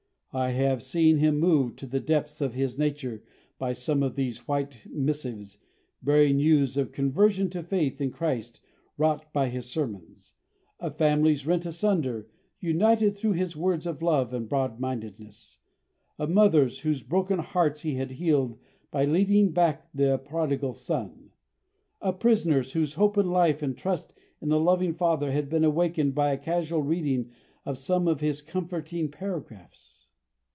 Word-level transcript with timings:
I 0.33 0.51
have 0.51 0.81
seen 0.81 1.17
him 1.17 1.41
moved 1.41 1.77
to 1.79 1.85
the 1.85 1.99
depths 1.99 2.39
of 2.39 2.53
his 2.53 2.77
nature 2.79 3.21
by 3.59 3.73
some 3.73 4.01
of 4.01 4.15
these 4.15 4.47
white 4.47 4.87
missives 4.89 5.59
bearing 6.01 6.37
news 6.37 6.77
of 6.77 6.93
conversion 6.93 7.49
to 7.49 7.61
faith 7.61 7.99
in 7.99 8.11
Christ 8.11 8.61
wrought 8.97 9.33
by 9.33 9.49
his 9.49 9.69
sermons; 9.69 10.33
of 10.79 10.95
families 10.95 11.45
rent 11.45 11.65
asunder 11.65 12.29
united 12.61 13.17
through 13.17 13.33
his 13.33 13.57
words 13.57 13.85
of 13.85 14.01
love 14.01 14.33
and 14.33 14.47
broadmindedness; 14.47 15.59
of 16.17 16.29
mothers 16.29 16.79
whose 16.79 17.03
broken 17.03 17.39
hearts 17.39 17.81
he 17.81 17.95
had 17.95 18.11
healed 18.11 18.57
by 18.89 19.03
leading 19.03 19.51
back 19.51 19.89
the 19.93 20.17
prodigal 20.17 20.71
son; 20.71 21.31
of 21.99 22.21
prisoners 22.21 22.71
whose 22.71 22.93
hope 22.93 23.17
in 23.17 23.29
life 23.29 23.61
and 23.61 23.77
trust 23.77 24.15
in 24.39 24.49
a 24.53 24.57
loving 24.57 24.93
Father 24.93 25.33
had 25.33 25.49
been 25.49 25.65
awakened 25.65 26.15
by 26.15 26.31
a 26.31 26.37
casual 26.37 26.81
reading 26.81 27.29
of 27.65 27.77
some 27.77 28.07
of 28.07 28.21
his 28.21 28.41
comforting 28.41 29.09
paragraphs. 29.11 29.97